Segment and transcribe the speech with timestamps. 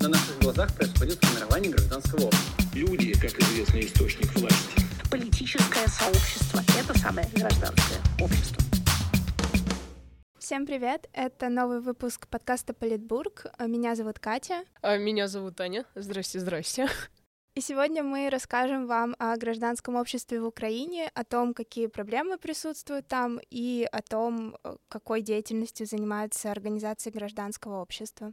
[0.00, 2.64] На наших глазах происходит формирование гражданского общества.
[2.72, 4.80] Люди, как известный источник власти.
[5.10, 8.62] Политическое сообщество– это самое гражданское общество.
[10.38, 11.08] Всем привет!
[11.12, 13.46] Это новый выпуск подкаста Политбург.
[13.58, 14.62] Меня зовут Катя.
[14.82, 15.84] А меня зовут Таня.
[15.96, 16.88] Здрасте, здрасте.
[17.56, 23.08] И сегодня мы расскажем вам о гражданском обществе в Украине, о том, какие проблемы присутствуют
[23.08, 28.32] там, и о том, э, какой деятельностью занимается организация гражданского общества.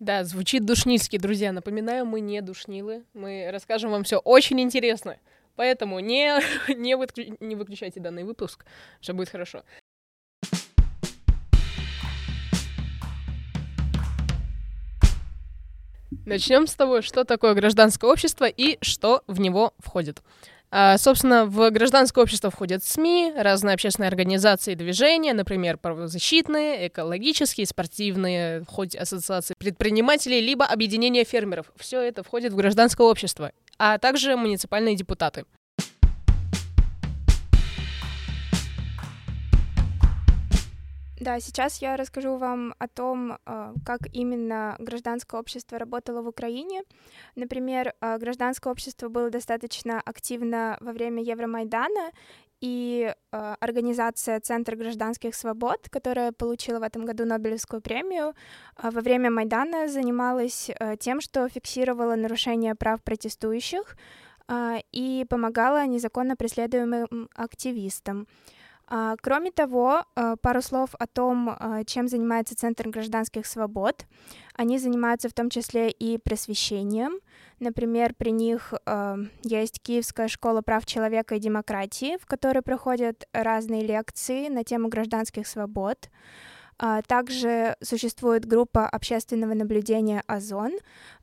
[0.00, 1.52] Да, звучит душнильски, друзья.
[1.52, 3.04] Напоминаю, мы не душнилы.
[3.14, 5.18] Мы расскажем вам все очень интересно.
[5.56, 6.40] Поэтому не,
[6.74, 8.64] не, выключ, не выключайте данный выпуск,
[9.00, 9.62] все будет хорошо.
[16.26, 20.22] Начнем с того, что такое гражданское общество и что в него входит.
[20.76, 27.68] А, собственно, в гражданское общество входят СМИ, разные общественные организации и движения, например, правозащитные, экологические,
[27.68, 31.70] спортивные, хоть ассоциации предпринимателей, либо объединения фермеров.
[31.76, 35.44] Все это входит в гражданское общество, а также муниципальные депутаты.
[41.24, 46.82] Да, сейчас я расскажу вам о том, э, как именно гражданское общество работало в Украине.
[47.34, 52.10] Например, э, гражданское общество было достаточно активно во время Евромайдана,
[52.60, 58.34] и э, организация Центр гражданских свобод, которая получила в этом году Нобелевскую премию,
[58.82, 63.96] во время Майдана занималась тем, что фиксировала нарушения прав протестующих
[64.92, 68.26] и помогала незаконно преследуемым активистам.
[68.26, 68.26] А,
[69.22, 74.04] кроме того, а, пару слов о том, а, чем занимается Центр гражданских свобод.
[74.54, 77.18] Они занимаются в том числе и просвещением.
[77.60, 78.74] Например, при них
[79.42, 85.46] есть Киевская школа прав человека и демократии, в которой проходят разные лекции на тему гражданских
[85.46, 86.10] свобод.
[87.06, 90.72] Также существует группа общественного наблюдения «Озон»,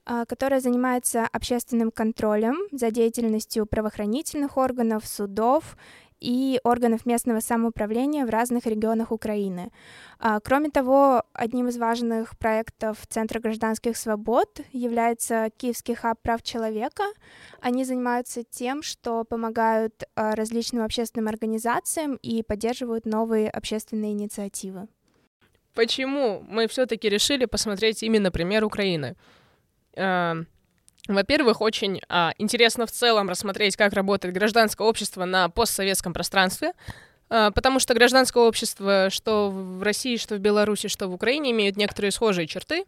[0.06, 5.78] которая занимается общественным контролем за деятельностью правоохранительных органов, судов
[6.22, 9.72] и органов местного самоуправления в разных регионах Украины.
[10.20, 17.04] А, кроме того, одним из важных проектов Центра гражданских свобод является Киевский хаб прав человека.
[17.60, 24.88] Они занимаются тем, что помогают а, различным общественным организациям и поддерживают новые общественные инициативы.
[25.74, 29.16] Почему мы все-таки решили посмотреть именно пример Украины?
[31.08, 36.74] Во-первых, очень а, интересно в целом рассмотреть, как работает гражданское общество на постсоветском пространстве,
[37.30, 41.76] а, потому что гражданское общество, что в России, что в Беларуси, что в Украине, имеют
[41.76, 42.86] некоторые схожие черты.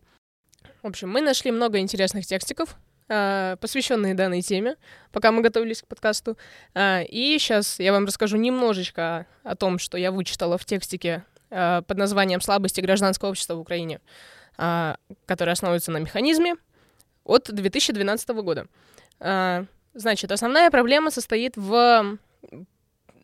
[0.84, 2.76] В общем, мы нашли много интересных текстиков,
[3.10, 4.76] а, посвященные данной теме,
[5.12, 6.38] пока мы готовились к подкасту.
[6.74, 11.82] А, и сейчас я вам расскажу немножечко о том, что я вычитала в текстике а,
[11.82, 14.00] под названием «Слабости гражданского общества в Украине»,
[14.58, 16.56] а, который основывается на механизме,
[17.24, 18.68] от 2012 года.
[19.20, 22.18] А, значит, основная проблема состоит в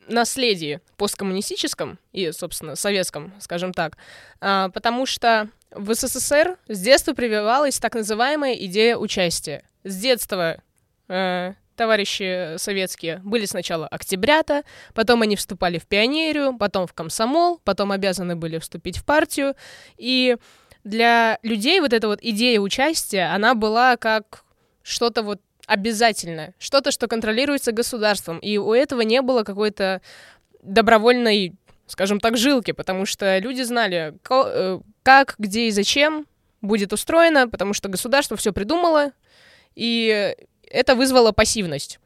[0.08, 3.98] наследии посткоммунистическом и, собственно, советском, скажем так,
[4.42, 9.64] а, потому что в СССР с детства прививалась так называемая идея участия.
[9.84, 10.62] С детства
[11.08, 17.92] э, товарищи советские были сначала октябрята, потом они вступали в пионерию, потом в комсомол, потом
[17.92, 19.56] обязаны были вступить в партию,
[19.98, 20.38] и
[20.84, 24.44] для людей вот эта вот идея участия, она была как
[24.84, 30.01] что-то вот обязательное, что-то, что контролируется государством, и у этого не было какой-то
[30.63, 31.53] добровольной,
[31.85, 36.25] скажем так, жилки, потому что люди знали, э, как, где и зачем
[36.62, 39.12] будет устроено, потому что государство все придумало,
[39.75, 40.35] и
[40.69, 42.00] это вызвало пассивность.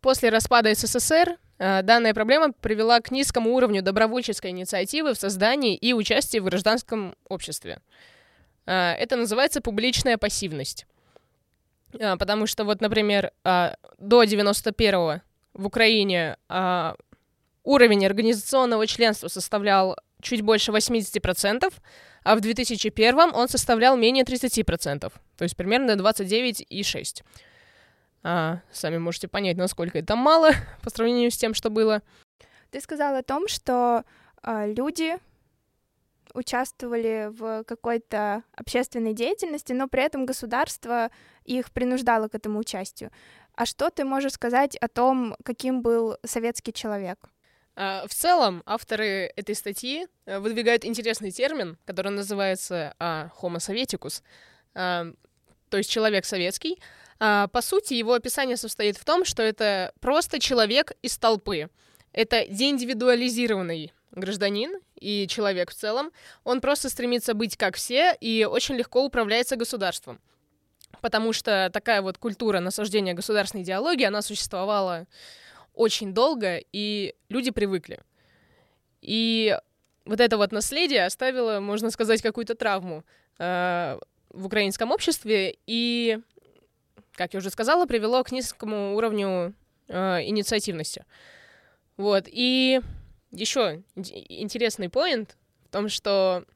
[0.00, 6.38] После распада СССР данная проблема привела к низкому уровню добровольческой инициативы в создании и участии
[6.38, 7.80] в гражданском обществе.
[8.66, 10.86] А, это называется публичная пассивность.
[12.00, 15.20] А, потому что вот, например, до 91-го
[15.52, 16.36] в Украине
[17.62, 21.72] уровень организационного членства составлял чуть больше 80%,
[22.22, 27.22] а в 2001 он составлял менее 30%, то есть примерно 29,6%.
[28.22, 30.50] А, сами можете понять, насколько это мало
[30.82, 32.02] по сравнению с тем, что было.
[32.70, 34.04] Ты сказал о том, что
[34.42, 35.16] э, люди
[36.34, 41.10] участвовали в какой-то общественной деятельности, но при этом государство
[41.44, 43.10] их принуждало к этому участию.
[43.54, 47.28] А что ты можешь сказать о том, каким был советский человек?
[47.76, 53.58] А, в целом, авторы этой статьи э, выдвигают интересный термин, который называется а, homo
[54.74, 55.06] а,
[55.68, 56.80] то есть человек советский.
[57.20, 61.68] По сути, его описание состоит в том, что это просто человек из толпы.
[62.12, 66.10] Это деиндивидуализированный гражданин и человек в целом,
[66.44, 70.18] он просто стремится быть как все и очень легко управляется государством.
[71.00, 75.06] потому что такая вот культура насаждения государственной идеологии, она существовала
[75.74, 78.00] очень долго, и люди привыкли.
[79.00, 79.56] И
[80.04, 83.04] вот это вот наследие оставило, можно сказать, какую-то травму
[83.38, 83.98] э,
[84.30, 86.18] в украинском обществе, и,
[87.20, 89.52] как я уже сказала, привело к низкому уровню
[89.88, 91.04] э, инициативности.
[91.98, 92.80] Вот, и
[93.30, 95.36] еще интересный поинт
[95.66, 96.46] в том, что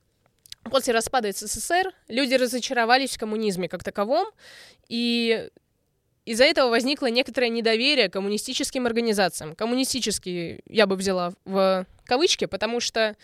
[0.63, 4.27] после распада СССР люди разочаровались в коммунизме как таковом,
[4.89, 5.51] и
[6.25, 9.55] из-за этого возникло некоторое недоверие коммунистическим организациям.
[9.55, 13.19] Коммунистические я бы взяла в кавычки, потому что,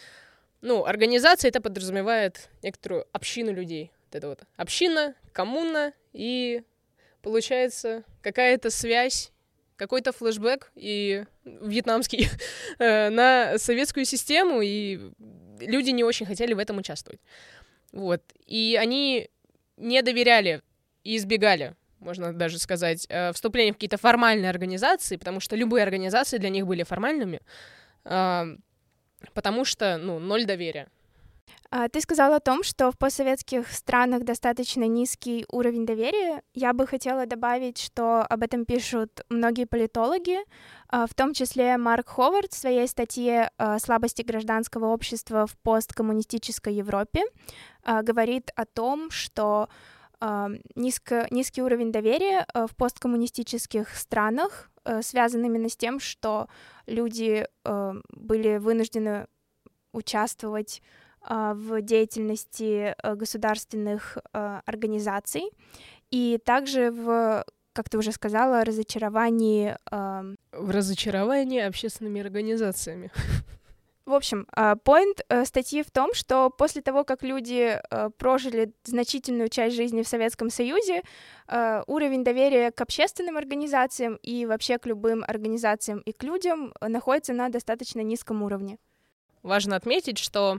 [0.60, 3.92] ну, организация это подразумевает некоторую общину людей.
[4.08, 6.64] Вот это вот община, коммуна, и
[7.22, 9.32] получается какая-то связь
[9.80, 12.28] какой-то флешбэк и вьетнамский
[12.78, 15.00] э, на советскую систему, и
[15.58, 17.20] люди не очень хотели в этом участвовать.
[17.90, 18.22] Вот.
[18.44, 19.30] И они
[19.78, 20.60] не доверяли
[21.02, 26.36] и избегали, можно даже сказать, э, вступления в какие-то формальные организации, потому что любые организации
[26.36, 27.40] для них были формальными,
[28.02, 30.88] потому что, ну, ноль доверия.
[31.72, 36.42] А, ты сказала о том, что в постсоветских странах достаточно низкий уровень доверия.
[36.52, 40.38] Я бы хотела добавить, что об этом пишут многие политологи,
[40.88, 47.22] а, в том числе Марк Ховард в своей статье «Слабости гражданского общества в посткоммунистической Европе»
[47.84, 49.68] а, говорит о том, что
[50.74, 54.70] низко, низкий уровень доверия в посткоммунистических странах
[55.00, 56.46] связан именно с тем, что
[56.86, 59.28] люди были вынуждены
[59.92, 65.50] участвовать а, в деятельности э, государственных э, организаций
[66.10, 69.76] и также в как ты уже сказала, разочаровании...
[69.86, 73.12] В разочаровании общественными организациями.
[74.06, 74.48] В общем,
[74.82, 77.80] поинт э, статьи в том, что после того, как люди
[78.18, 81.02] прожили значительную часть жизни в Советском Союзе,
[81.86, 87.50] уровень доверия к общественным организациям и вообще к любым организациям и к людям находится на
[87.50, 88.78] достаточно низком уровне.
[89.44, 90.58] Важно отметить, что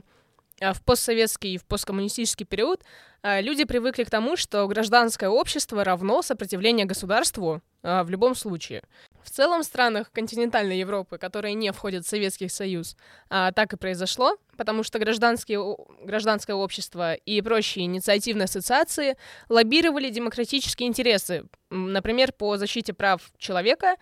[0.72, 2.82] в постсоветский и в посткоммунистический период
[3.22, 8.82] а, люди привыкли к тому, что гражданское общество равно сопротивление государству а, в любом случае.
[9.22, 12.96] В целом в странах континентальной Европы, которые не входят в Советский Союз,
[13.28, 19.16] так и произошло, потому что гражданские, гражданское общество и прочие инициативные ассоциации
[19.48, 23.94] лоббировали демократические интересы, например, по защите прав человека,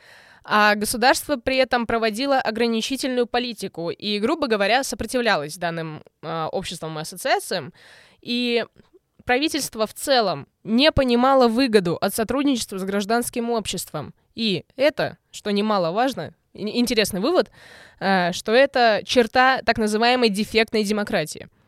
[0.45, 7.03] а государство при этом проводило ограничительную политику и, грубо говоря, сопротивлялось данным э, обществам и
[7.03, 7.73] ассоциациям.
[8.21, 8.65] И
[9.25, 14.15] правительство в целом не понимало выгоду от сотрудничества с гражданским обществом.
[14.35, 17.51] И это, что немаловажно, интересный вывод,
[17.99, 21.49] э, что это черта так называемой дефектной демократии–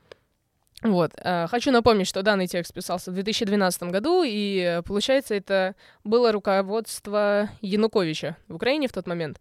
[0.82, 1.12] вот.
[1.17, 5.75] Э, хочу напомнить, что данный текст писался в 2012 году, и, э, получается, это
[6.05, 9.40] было руководство Януковича в Украине в тот момент.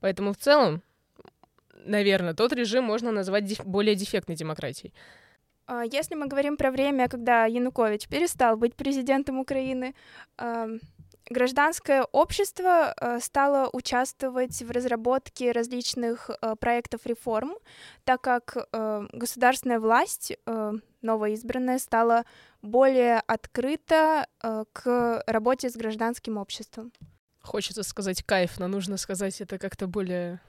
[0.00, 0.82] Поэтому в целом,
[1.84, 4.92] наверное, тот режим можно назвать более дефектной демократией.
[5.66, 9.94] А, если мы говорим про время, когда Янукович перестал быть президентом Украины,
[11.30, 17.54] гражданское общество э, стало участвовать в разработке различных э, проектов реформ,
[18.04, 20.36] так как э, государственная власть,
[21.02, 22.24] новоизбранная, стала
[22.62, 24.26] более открыта
[24.72, 26.92] к работе с гражданским обществом.
[27.40, 30.40] Хочется сказать кайф, но нужно сказать это как-то более,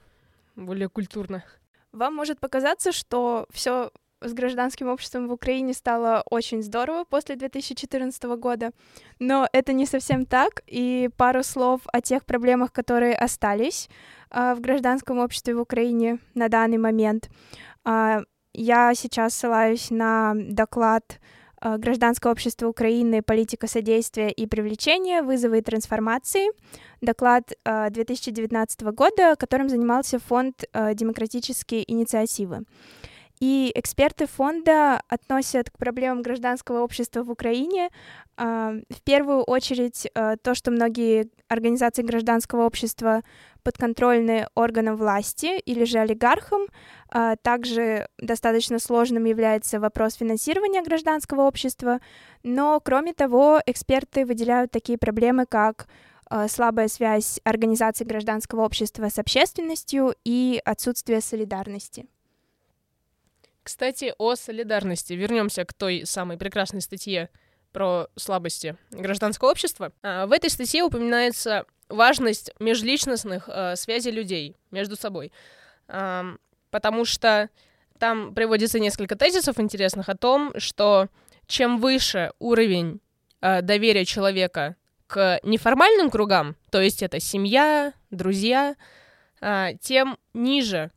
[0.56, 1.44] более культурно.
[1.92, 8.22] Вам может показаться, что все с гражданским обществом в Украине стало очень здорово после 2014
[8.36, 8.72] года,
[9.18, 13.88] но это не совсем так, и пару слов о тех проблемах, которые остались
[14.30, 17.30] э, в гражданском обществе в Украине на данный момент.
[17.84, 18.22] Э,
[18.54, 21.20] я сейчас ссылаюсь на доклад
[21.60, 25.22] э, Гражданского общества Украины «Политика содействия и привлечения.
[25.22, 26.48] Вызовы и трансформации»,
[27.00, 32.64] доклад 2019 года, которым занимался Фонд демократические инициативы.
[33.40, 37.90] И эксперты фонда относят к проблемам гражданского общества в Украине
[38.36, 43.22] э, в первую очередь э, то, что многие организации гражданского общества
[43.62, 46.62] подконтрольны органам власти или же олигархам.
[47.14, 52.00] Э, также достаточно сложным является вопрос финансирования гражданского общества.
[52.42, 55.86] Но, кроме того, эксперты выделяют такие проблемы, как
[56.48, 62.04] слабая связь организаций гражданского общества с общественностью и отсутствие солидарности.
[63.68, 65.12] Кстати, о солидарности.
[65.12, 67.28] Вернемся к той самой прекрасной статье
[67.70, 69.92] про слабости гражданского общества.
[70.02, 75.32] А, в этой статье упоминается важность межличностных э, связей людей между собой.
[75.86, 77.50] Потому что
[77.98, 81.08] там приводится несколько тезисов интересных о том, что
[81.46, 83.02] чем выше уровень
[83.42, 88.76] э, доверие человека к неформальным кругам, то есть это семья, друзья,
[89.42, 90.90] э, тем ниже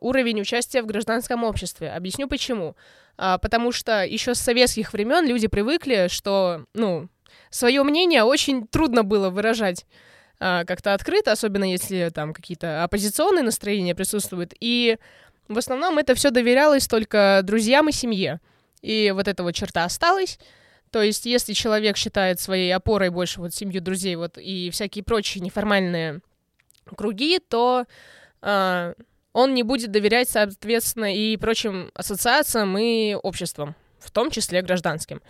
[0.00, 1.90] уровень участия в гражданском обществе.
[1.90, 2.74] Объясню почему.
[3.20, 7.08] Э, потому что еще с советских времен люди привыкли, что, ну,
[7.50, 9.86] свое мнение очень трудно было выражать
[10.40, 14.54] э, как-то открыто, особенно если там какие-то оппозиционные настроения присутствуют.
[14.58, 14.96] И
[15.48, 18.40] в основном это все доверялось только друзьям и семье.
[18.80, 20.38] И вот эта вот черта осталась.
[20.90, 25.42] То есть, если человек считает своей опорой больше вот семью друзей вот и всякие прочие
[25.44, 26.20] неформальные
[26.96, 27.84] круги, то
[29.32, 35.22] он не будет доверять, соответственно, и прочим ассоциациям и обществам, в том числе гражданским.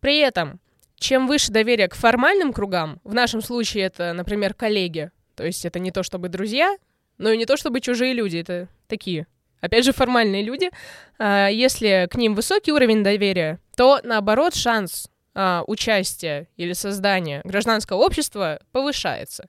[0.00, 0.60] При этом,
[0.96, 5.78] чем выше доверие к формальным кругам, в нашем случае это, например, коллеги, то есть это
[5.78, 6.76] не то чтобы друзья,
[7.18, 9.26] но и не то чтобы чужие люди, это такие
[9.62, 10.70] опять же, формальные люди,
[11.18, 17.98] а, если к ним высокий уровень доверия, то, наоборот, шанс а, участия или создания гражданского
[17.98, 19.48] общества повышается.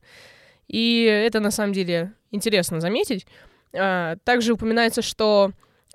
[0.70, 3.26] И это, на самом деле, интересно заметить.
[3.76, 5.52] А, также упоминается, что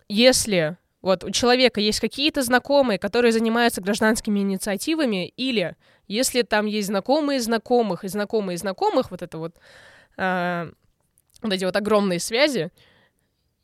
[0.09, 6.89] если вот у человека есть какие-то знакомые, которые занимаются гражданскими инициативами, или если там есть
[6.89, 9.55] знакомые знакомых и знакомые знакомых, вот это вот,
[10.17, 12.73] вот эти вот огромные связи,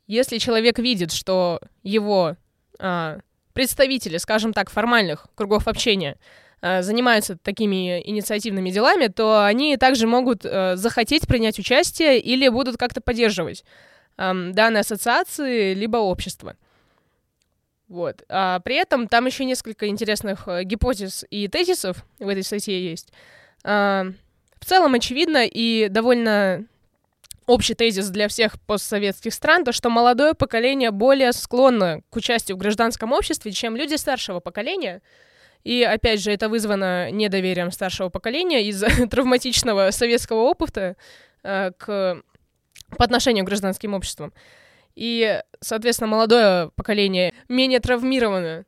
[0.07, 2.37] если человек видит, что его
[2.79, 3.19] а,
[3.53, 6.17] представители, скажем так, формальных кругов общения
[6.61, 12.77] а, занимаются такими инициативными делами, то они также могут а, захотеть принять участие или будут
[12.77, 13.63] как-то поддерживать
[14.17, 16.55] данные ассоциации либо общество.
[17.87, 18.23] Вот.
[18.29, 23.11] А при этом там еще несколько интересных а, гипотез и тезисов в этой статье есть.
[23.63, 24.07] А,
[24.59, 26.65] в целом очевидно и довольно
[27.45, 32.59] общий тезис для всех постсоветских стран, то что молодое поколение более склонно к участию в
[32.59, 35.01] гражданском обществе, чем люди старшего поколения.
[35.63, 40.95] И опять же, это вызвано недоверием старшего поколения из-за травматичного советского опыта
[41.43, 42.21] э, к,
[42.95, 44.33] по отношению к гражданским обществам.
[44.95, 48.65] И, соответственно, молодое поколение менее травмировано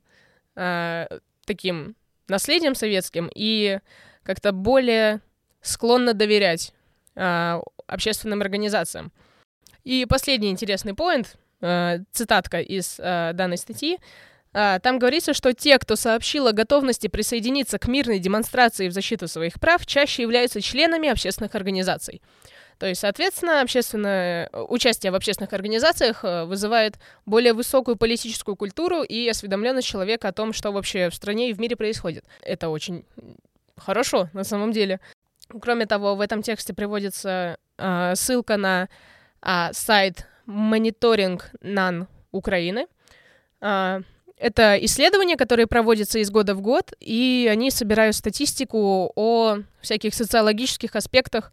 [0.55, 1.07] э,
[1.45, 1.95] таким
[2.27, 3.79] наследием советским и
[4.23, 5.21] как-то более
[5.61, 6.73] склонно доверять
[7.15, 9.11] э, общественным организациям.
[9.83, 13.99] И последний интересный поинт, э, цитатка из э, данной статьи.
[14.53, 19.59] Там говорится, что те, кто сообщил о готовности присоединиться к мирной демонстрации в защиту своих
[19.59, 22.23] прав, чаще являются членами общественных организаций.
[22.79, 29.87] То есть, соответственно, общественное участие в общественных организациях вызывает более высокую политическую культуру и осведомленность
[29.87, 32.25] человека о том, что вообще в стране и в мире происходит.
[32.41, 33.03] Это очень
[33.77, 34.99] хорошо на самом деле.
[35.61, 38.89] Кроме того, в этом тексте приводится э, ссылка на
[39.41, 42.87] э, сайт мониторинг НАН Украины.
[43.61, 44.01] Э,
[44.37, 50.95] это исследования, которые проводятся из года в год, и они собирают статистику о всяких социологических
[50.95, 51.51] аспектах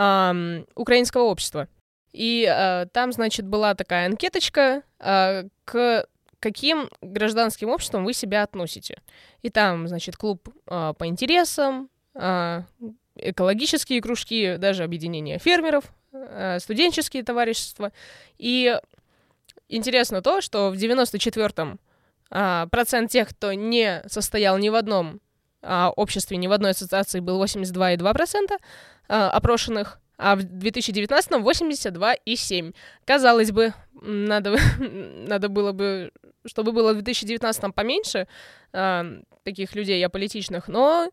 [0.00, 1.68] э, украинского общества.
[2.12, 6.06] И э, там, значит, была такая анкеточка, э, к
[6.40, 9.00] каким гражданским обществам вы себя относите.
[9.42, 12.62] И там, значит, клуб э, по интересам, э,
[13.16, 17.92] экологические кружки, даже объединения фермеров, э, студенческие товарищества.
[18.38, 18.76] И
[19.68, 21.78] интересно то, что в 94-м
[22.32, 25.20] а, процент тех, кто не состоял ни в одном
[25.62, 28.58] обществе, ни в одной ассоциации, был 82,2%
[29.08, 32.74] а, опрошенных, а в 2019-м 82,7%.
[33.04, 36.12] Казалось бы, надо, надо было бы,
[36.46, 38.26] чтобы было в 2019-м поменьше
[39.42, 41.10] таких людей аполитичных, но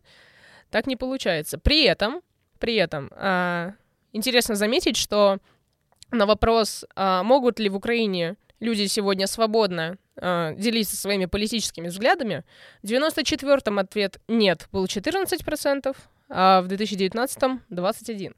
[0.70, 1.58] так не получается.
[1.58, 2.22] При этом,
[2.60, 3.74] при этом, а,
[4.14, 5.40] интересно заметить, что
[6.12, 12.44] на вопрос, а, могут ли в Украине люди сегодня свободно а, делиться своими политическими взглядами,
[12.82, 15.96] в 94-м ответ «нет» был 14%,
[16.30, 18.36] а в 2019-м 21%.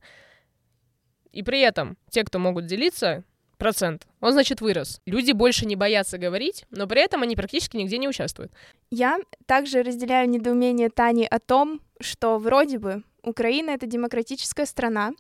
[1.32, 3.24] И при этом те, кто могут делиться,
[3.58, 5.02] процент, он, значит, вырос.
[5.06, 8.52] Люди больше не боятся говорить, но при этом они практически нигде не участвуют.
[8.90, 15.12] Я также разделяю недоумение Тани о том, что вроде бы Украина— это демократическая страна,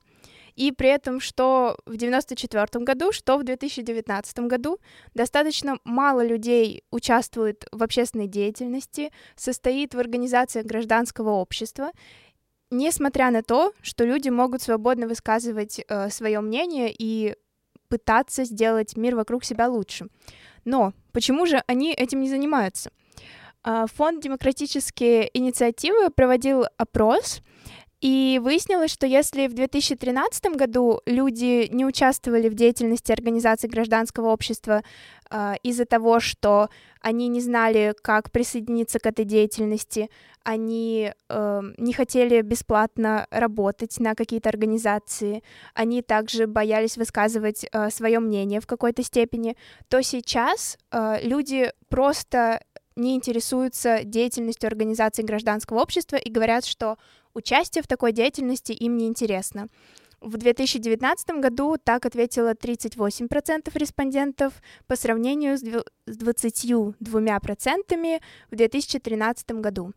[0.55, 4.79] и при этом, что в 1994 году, что в 2019 году
[5.13, 11.91] достаточно мало людей участвует в общественной деятельности, состоит в организациях гражданского общества,
[12.71, 17.35] несмотря на то, что люди могут свободно высказывать э, свое мнение и
[17.87, 20.07] пытаться сделать мир вокруг себя лучше.
[20.65, 22.91] Но почему же они этим не занимаются?
[23.63, 27.41] А, фонд «Демократические инициативы» проводил опрос,
[28.01, 34.83] и выяснилось, что если в 2013 году люди не участвовали в деятельности организации гражданского общества
[35.29, 36.69] э, из-за того, что
[37.01, 40.09] они не знали, как присоединиться к этой деятельности,
[40.43, 48.19] они э, не хотели бесплатно работать на какие-то организации, они также боялись высказывать э, свое
[48.19, 49.57] мнение в какой-то степени,
[49.89, 52.61] то сейчас э, люди просто
[52.95, 56.97] не интересуются деятельностью организаций гражданского общества и говорят, что
[57.39, 59.67] участие в такой деятельности им не интересно.
[60.21, 64.53] В 2019 году так ответило 38% респондентов
[64.87, 69.93] по сравнению с 22% в 2013 году.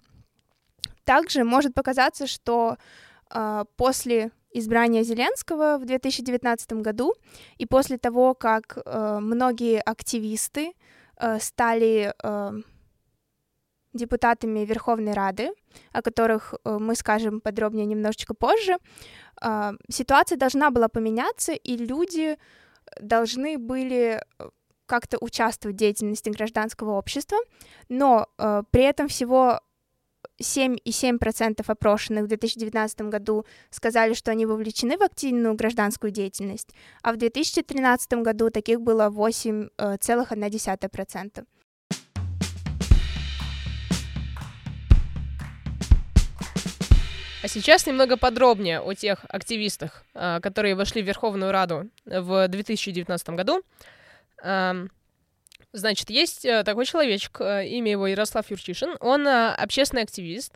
[1.04, 2.76] Также может показаться, что
[3.34, 7.14] э, после избрания Зеленского в 2019 году
[7.58, 10.72] и после того, как э, многие активисты
[11.16, 12.52] э, стали э,
[13.94, 15.50] депутатами Верховной Рады,
[15.92, 18.76] о которых э, мы скажем подробнее немножечко позже,
[19.42, 22.38] э, ситуация должна была поменяться, и люди
[23.00, 24.48] должны были э,
[24.86, 27.38] как-то участвовать в деятельности гражданского общества,
[27.88, 29.60] но э, при этом всего
[30.40, 36.70] 7,7% опрошенных в 2019 году сказали, что они вовлечены в активную гражданскую деятельность,
[37.02, 41.44] а в 2013 году таких было 8,1%.
[47.52, 53.62] Сейчас немного подробнее о тех активистах, а, которые вошли в Верховную Раду в 2019 году.
[55.74, 60.52] Значит, есть э, такой человечек, э, имя его Ярослав Юрчишин, он э, общественный активист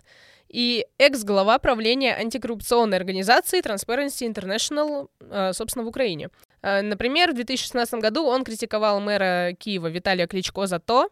[0.49, 5.09] и экс-глава правления антикоррупционной организации Transparency International,
[5.53, 6.29] собственно, в Украине.
[6.63, 11.11] Например, в 2016 году он критиковал мэра Киева Виталия Кличко за то,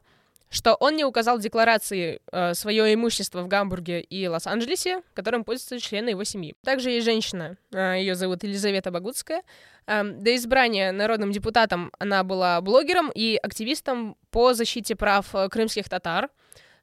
[0.50, 5.80] что он не указал в декларации э, свое имущество в Гамбурге и Лос-Анджелесе, которым пользуются
[5.80, 6.54] члены его семьи.
[6.64, 9.42] Также есть женщина, э, ее зовут Елизавета Багутская.
[9.86, 15.88] Э, до избрания народным депутатом она была блогером и активистом по защите прав э, крымских
[15.88, 16.28] татар.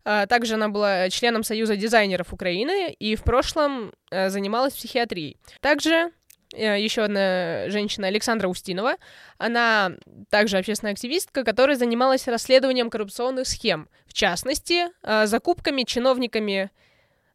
[0.03, 5.37] Э, также она была членом Союза дизайнеров Украины и в прошлом э, занималась психиатрией.
[5.61, 6.11] Также
[6.53, 8.95] еще одна женщина, Александра Устинова.
[9.37, 9.91] Она
[10.29, 16.71] также общественная активистка, которая занималась расследованием коррупционных схем, в частности, э, закупками чиновниками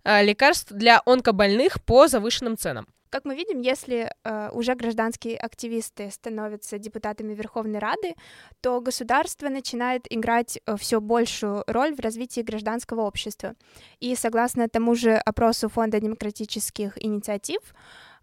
[0.04, 2.86] э, лекарств для онкобольных по завышенным ценам.
[3.08, 8.14] Как мы видим, если э, уже гражданские активисты становятся депутатами Верховной Рады,
[8.60, 13.54] то государство начинает играть э, все большую роль в развитии гражданского общества.
[14.00, 17.60] И согласно тому же опросу Фонда демократических инициатив,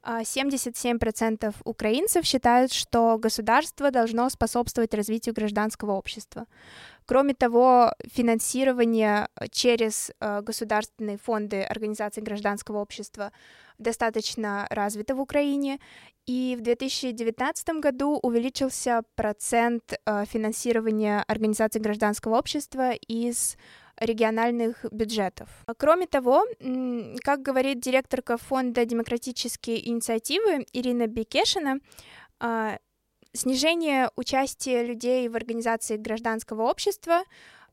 [0.06, 6.46] 77% а, украинцев считают, что государство должно способствовать развитию гражданского общества.
[7.06, 13.32] Кроме того, финансирование через э, государственные фонды организации гражданского общества
[13.78, 15.80] достаточно развито в Украине,
[16.26, 23.58] и в 2019 году увеличился процент э, финансирования организации гражданского общества из
[24.00, 25.50] региональных бюджетов.
[25.78, 26.46] Кроме того,
[27.24, 31.80] как говорит директорка фонда «Демократические инициативы» Ирина Бекешина,
[32.40, 32.78] а,
[33.34, 37.24] снижение участия людей в организации гражданского общества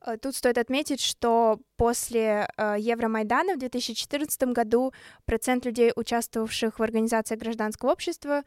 [0.00, 4.92] а, Тут стоит отметить, что после а, Евромайдана в 2014 году
[5.24, 8.44] процент людей, участвовавших в организации гражданского общества, Э,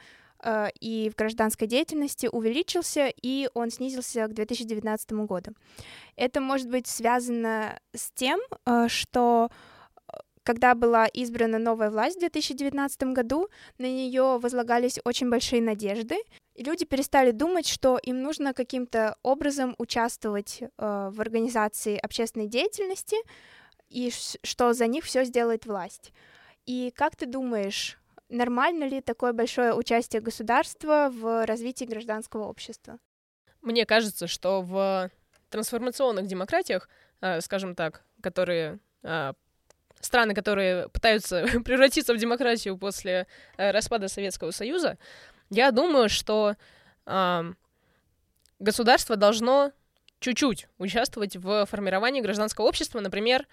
[0.79, 5.51] и в гражданской деятельности увеличился, и он снизился к 2019 году.
[6.15, 12.19] Это может быть связано с тем, э, что э, когда была избрана новая власть в
[12.19, 16.17] 2019 году, на нее возлагались очень большие надежды,
[16.55, 23.17] и люди перестали думать, что им нужно каким-то образом участвовать э, в организации общественной деятельности,
[23.89, 26.11] и что за них все сделает власть.
[26.65, 27.99] И как ты думаешь,
[28.33, 32.97] Нормально ли такое большое участие государства в развитии гражданского общества?
[33.61, 35.11] Мне кажется, что в
[35.51, 36.89] трансформационных демократиях,
[37.21, 39.33] э, скажем так, которые э,
[39.99, 44.97] страны, которые пытаются превратиться в демократию после э, распада Советского Союза,
[45.51, 46.55] я думаю, что
[48.59, 49.73] государство должно
[50.19, 53.45] чуть-чуть участвовать в формировании гражданского общества, например,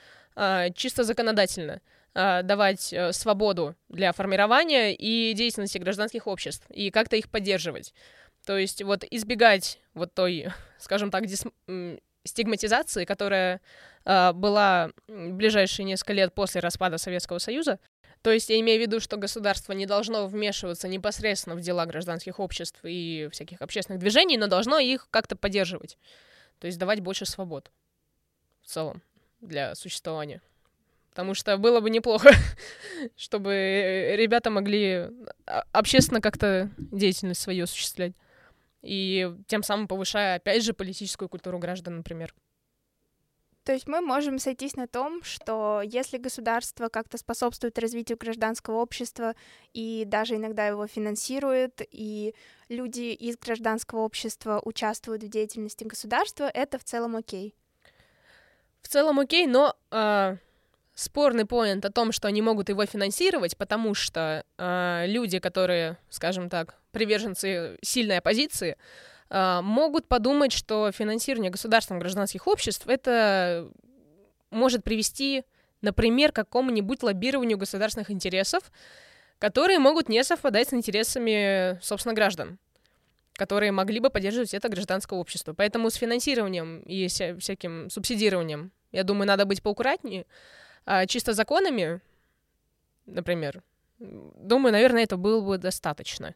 [0.74, 1.82] чисто законодательно.
[2.12, 7.94] А, давать э, свободу для формирования и деятельности гражданских обществ, и как-то их поддерживать.
[8.44, 11.44] То есть вот избегать вот той, скажем так, дис...
[12.24, 13.60] стигматизации, которая
[14.04, 17.78] э, была ближайшие несколько лет после распада Советского Союза.
[18.22, 22.40] То есть я имею в виду, что государство не должно вмешиваться непосредственно в дела гражданских
[22.40, 25.96] обществ и всяких общественных движений, но должно их как-то поддерживать.
[26.58, 27.70] То есть давать больше свобод
[28.62, 29.00] в целом
[29.40, 30.42] для существования.
[31.10, 32.30] Потому что было бы неплохо,
[33.16, 35.08] чтобы ребята могли
[35.72, 38.14] общественно как-то деятельность свою осуществлять.
[38.82, 42.34] и тем самым повышая, опять же, политическую культуру граждан, например.
[43.64, 49.34] То есть мы можем сойтись на том, что если государство как-то способствует развитию гражданского общества
[49.74, 52.34] и даже иногда его финансирует, и
[52.68, 57.54] люди из гражданского общества участвуют в деятельности государства, это в целом окей.
[58.80, 60.36] В целом окей, но э,
[61.00, 66.48] спорный поинт о том, что они могут его финансировать, потому что э, люди, которые, скажем
[66.48, 68.76] так, приверженцы сильной оппозиции,
[69.30, 73.70] а, могут подумать, что финансирование государством гражданских обществ это
[74.50, 75.44] может привести,
[75.82, 78.72] например, к какому-нибудь лоббированию государственных интересов,
[79.38, 82.58] которые могут не совпадать с интересами, собственно, граждан,
[83.34, 85.54] которые могли бы поддерживать это гражданское общество.
[85.54, 90.26] Поэтому с финансированием и вся, всяким субсидированием, я думаю, надо быть поаккуратнее.
[90.84, 92.00] А чисто законами,
[93.06, 93.62] например,
[93.98, 96.34] думаю, наверное, это было бы достаточно.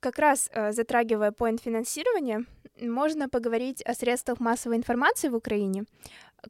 [0.00, 2.44] Как раз э, затрагивая поинт финансирования,
[2.80, 5.84] можно поговорить о средствах массовой информации в Украине.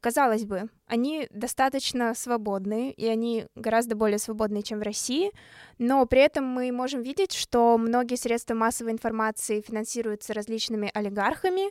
[0.00, 5.30] Казалось бы, они достаточно свободные, и они гораздо более свободные, чем в России,
[5.78, 11.70] но при этом мы можем видеть, что многие средства массовой информации финансируются различными олигархами,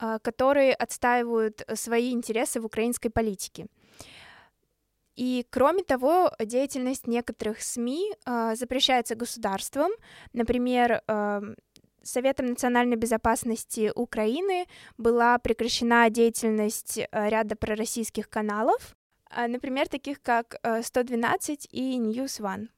[0.00, 3.66] э, которые отстаивают свои интересы в украинской политике.
[5.16, 9.90] И кроме того, деятельность некоторых СМИ э, запрещается государством.
[10.32, 11.40] Например, э,
[12.06, 18.96] Советом национальной безопасности Украины была прекращена деятельность э, ряда пророссийских каналов,
[19.36, 22.68] например, таких как э, 112 и News One.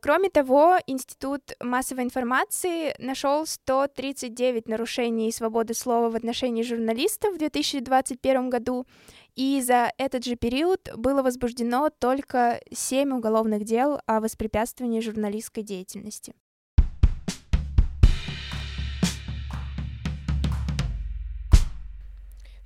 [0.00, 8.50] Кроме того, Институт массовой информации нашел 139 нарушений свободы слова в отношении журналистов в 2021
[8.50, 8.86] году
[9.36, 16.34] и за этот же период было возбуждено только семь уголовных дел о воспрепятствовании журналистской деятельности.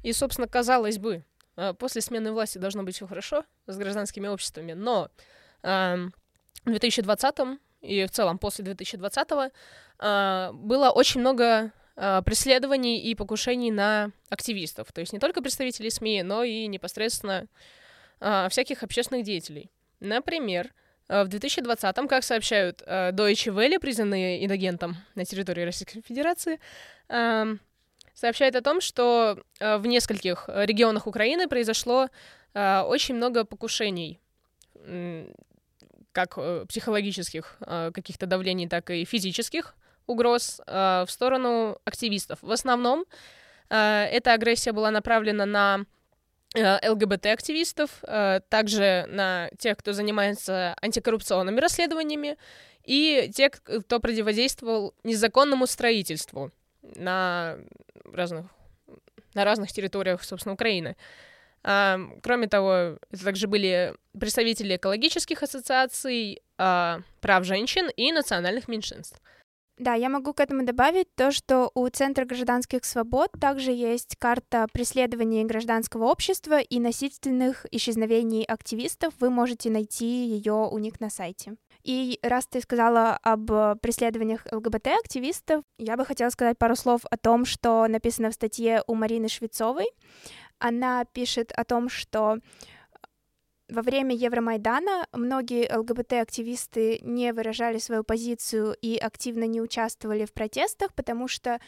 [0.03, 1.25] И, собственно, казалось бы,
[1.57, 5.11] а, после смены власти должно быть все хорошо с гражданскими обществами, но
[5.61, 6.11] в
[6.65, 9.53] 2020 и в целом после 2020
[9.99, 11.73] а, было очень много
[12.25, 14.93] преследований и покушений на активистов.
[14.93, 17.47] То есть не только представителей СМИ, но и непосредственно
[18.21, 19.71] э, всяких общественных деятелей.
[20.01, 20.73] Например,
[21.09, 26.61] э, в 2020-м, как сообщают э, Deutsche Welle, признанные иногентом на территории Российской Федерации,
[27.09, 27.57] э,
[28.15, 32.09] сообщает о том, что э, в нескольких регионах Украины произошло
[32.55, 34.21] э, очень много покушений,
[34.75, 35.33] э,
[36.13, 39.75] как э, психологических э, каких-то давлений, так и физических
[40.09, 42.41] угроз э, в сторону активистов.
[42.43, 43.05] В основном
[43.71, 43.77] э,
[44.11, 45.85] эта агрессия была направлена на
[46.55, 52.37] э, ЛГБТ-активистов, э, также на тех, кто занимается антикоррупционными расследованиями,
[52.85, 56.51] и те, кто противодействовал незаконному строительству
[56.97, 57.59] на
[58.05, 58.47] разных,
[59.35, 60.97] на разных территориях, собственно, Украины.
[61.65, 69.21] А, кроме того, это также были представители экологических ассоциаций, а, прав женщин и национальных меньшинств.
[69.79, 74.67] Да, я могу к этому добавить то, что у Центра гражданских свобод также есть карта
[74.73, 79.15] преследования гражданского общества и насильственных исчезновений активистов.
[79.21, 81.55] Вы можете найти ее у них на сайте.
[81.85, 83.47] И раз ты сказала об
[83.81, 88.95] преследованиях ЛГБТ-активистов, я бы хотела сказать пару слов о том, что написано в статье у
[88.97, 89.87] Марины Швецовой.
[90.59, 92.39] Она пишет о том, что
[93.69, 100.95] во время Евромайдана многие ЛГБТ-активисты не выражали свою позицию и активно не участвовали в протестах,
[100.95, 101.61] потому что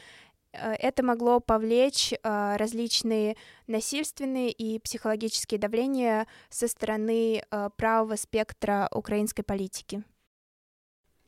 [0.53, 3.37] э, это могло повлечь э, различные
[3.67, 10.03] насильственные и психологические давления со стороны э, правого спектра украинской политики.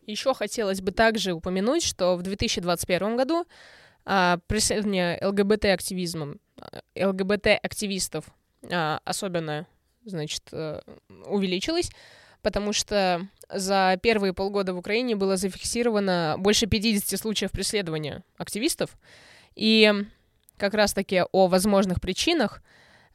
[0.07, 3.47] Еще хотелось бы также упомянуть, что в 2021 году
[4.05, 6.41] а, преследование ЛГБТ-активизмом,
[6.97, 8.25] ЛГБТ-активистов,
[8.69, 9.67] а, особенно
[10.05, 10.81] значит, э,
[11.27, 11.91] увеличилась,
[12.43, 18.97] потому что за первые полгода в Украине было зафиксировано больше 50 случаев преследования активистов.
[19.55, 19.93] И
[20.57, 22.63] как раз-таки о возможных причинах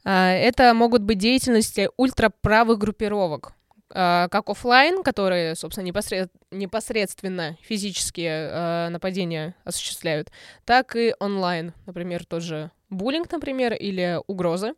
[0.04, 3.52] э, это могут быть деятельности ультраправых группировок,
[3.90, 6.30] э, как офлайн, которые, собственно, непосред...
[6.50, 10.30] непосредственно физические нападения осуществляют,
[10.64, 14.74] так и онлайн, например, тот же буллинг, например, или угрозы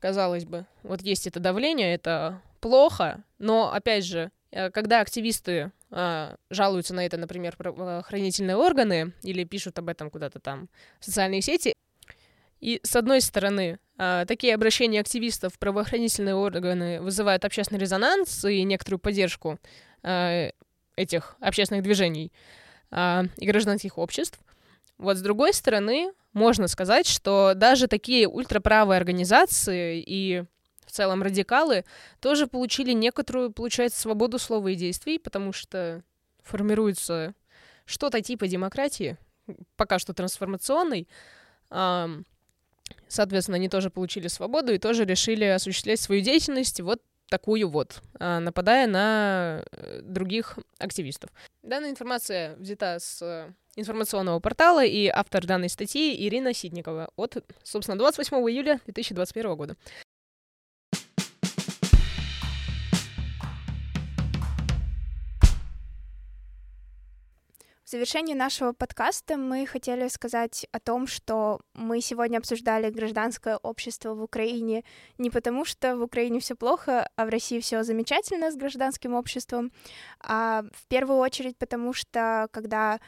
[0.00, 0.66] казалось бы.
[0.82, 7.04] Вот есть это давление, это плохо, но, опять же, э, когда активисты э, жалуются на
[7.04, 10.68] это, например, правоохранительные органы или пишут об этом куда-то там
[11.00, 11.74] в социальные сети,
[12.64, 18.62] и с одной стороны, э, такие обращения активистов в правоохранительные органы вызывают общественный резонанс и
[18.62, 19.58] некоторую поддержку
[20.02, 20.50] э,
[20.96, 22.32] этих общественных движений
[22.90, 24.38] э, и гражданских обществ,
[24.96, 30.44] Вот с другой стороны, можно сказать, что даже такие ультраправые организации и
[30.84, 31.84] в целом радикалы
[32.20, 36.02] тоже получили некоторую, получается, свободу слова и действий, потому что
[36.42, 37.34] формируется
[37.86, 39.16] что-то типа демократии,
[39.76, 41.08] пока что трансформационной.
[43.08, 48.38] Соответственно, они тоже получили свободу и тоже решили осуществлять свою деятельность вот такую вот, а,
[48.40, 51.30] нападая на э, других активистов.
[51.62, 58.36] Данная информация взята с информационного портала и автор данной статьи Ирина Ситникова от, собственно, 28
[58.50, 59.76] июля 2021 года.
[67.84, 74.14] В завершении нашего подкаста мы хотели сказать о том, что мы сегодня обсуждали гражданское общество
[74.14, 74.84] в Украине
[75.18, 79.70] не потому, что в Украине все плохо, а в России все замечательно с гражданским обществом,
[80.18, 83.00] а в первую очередь потому, что когда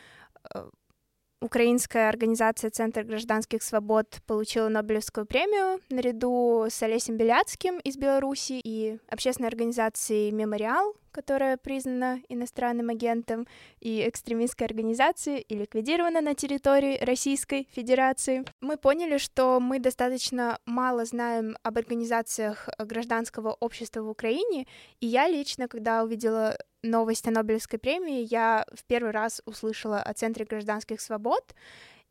[1.42, 8.98] Украинская организация «Центр гражданских свобод» получила Нобелевскую премию наряду с Олесем Беляцким из Беларуси и
[9.08, 13.46] общественной организацией «Мемориал», которая признана иностранным агентом
[13.80, 18.44] и экстремистской организацией и ликвидирована на территории Российской Федерации.
[18.62, 24.66] Мы поняли, что мы достаточно мало знаем об организациях гражданского общества в Украине,
[25.00, 26.56] и я лично, когда увидела
[26.86, 31.54] новость о Нобелевской премии, я в первый раз услышала о Центре гражданских свобод,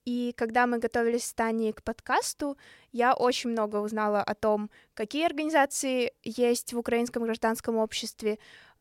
[0.06, 2.58] и когда мы готовились с Таней к подкасту,
[2.92, 8.38] я очень много узнала о том, какие организации есть в украинском гражданском обществе,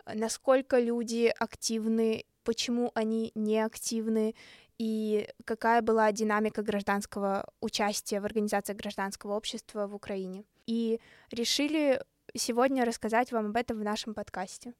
[0.07, 4.35] насколько люди активны, почему они не активны,
[4.79, 10.45] и какая была динамика гражданского участия в организациях гражданского общества в Украине.
[10.67, 12.03] И решили
[12.35, 14.75] сегодня рассказать вам об этом в нашем подкасте.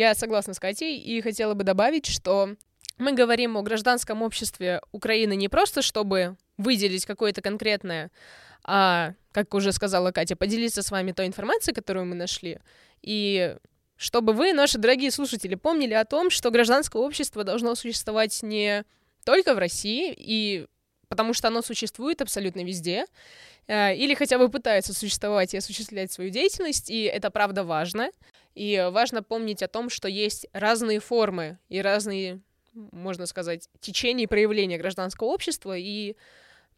[0.00, 2.56] Я согласна с Катей и хотела бы добавить, что
[2.96, 8.10] мы говорим о гражданском обществе Украины не просто, чтобы выделить какое-то конкретное,
[8.64, 12.60] а, как уже сказала Катя, поделиться с вами той информацией, которую мы нашли,
[13.02, 13.58] и
[13.96, 18.86] чтобы вы, наши дорогие слушатели, помнили о том, что гражданское общество должно существовать не
[19.26, 20.66] только в России, и
[21.08, 23.04] потому что оно существует абсолютно везде,
[23.66, 28.10] э, или хотя бы пытается существовать и осуществлять свою деятельность, и это правда важно.
[28.54, 32.40] И важно помнить о том, что есть разные формы и разные,
[32.72, 36.16] можно сказать, течения и проявления гражданского общества, и,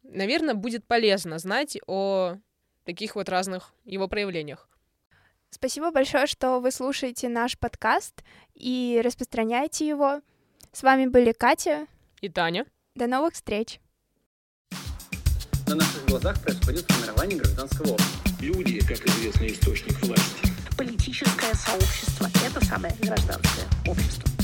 [0.03, 2.37] наверное, будет полезно знать о
[2.85, 4.69] таких вот разных его проявлениях.
[5.49, 8.23] Спасибо большое, что вы слушаете наш подкаст
[8.55, 10.21] и распространяете его.
[10.71, 11.87] С вами были Катя
[12.21, 12.65] и Таня.
[12.95, 13.79] До новых встреч.
[15.67, 18.29] На наших глазах происходит формирование гражданского общества.
[18.41, 20.52] Люди, как известный источник власти.
[21.13, 24.42] Политическое сообщество— это самое гражданское общество.